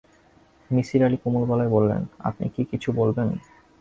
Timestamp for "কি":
2.55-2.61